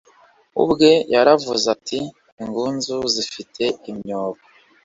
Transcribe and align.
ubwe 0.63 0.91
yaravuze 1.13 1.65
ati 1.75 1.99
ingunzu 2.41 2.95
zifite 3.13 3.63
inyobo 3.91 4.39